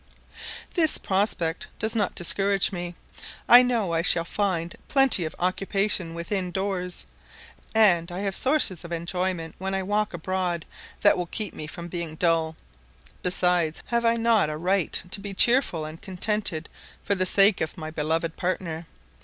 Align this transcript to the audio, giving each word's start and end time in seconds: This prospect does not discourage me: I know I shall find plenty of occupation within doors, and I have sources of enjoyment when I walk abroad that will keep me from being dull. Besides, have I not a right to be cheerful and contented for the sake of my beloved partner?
This 0.73 0.97
prospect 0.97 1.67
does 1.77 1.95
not 1.95 2.15
discourage 2.15 2.71
me: 2.71 2.95
I 3.47 3.61
know 3.61 3.93
I 3.93 4.01
shall 4.01 4.25
find 4.25 4.73
plenty 4.87 5.25
of 5.25 5.35
occupation 5.37 6.15
within 6.15 6.49
doors, 6.49 7.05
and 7.75 8.11
I 8.11 8.21
have 8.21 8.35
sources 8.35 8.83
of 8.83 8.91
enjoyment 8.91 9.53
when 9.59 9.75
I 9.75 9.83
walk 9.83 10.15
abroad 10.15 10.65
that 11.01 11.19
will 11.19 11.27
keep 11.27 11.53
me 11.53 11.67
from 11.67 11.87
being 11.87 12.15
dull. 12.15 12.55
Besides, 13.21 13.83
have 13.89 14.03
I 14.03 14.15
not 14.17 14.49
a 14.49 14.57
right 14.57 15.03
to 15.11 15.19
be 15.19 15.35
cheerful 15.35 15.85
and 15.85 16.01
contented 16.01 16.67
for 17.03 17.13
the 17.13 17.27
sake 17.27 17.61
of 17.61 17.77
my 17.77 17.91
beloved 17.91 18.35
partner? 18.35 18.87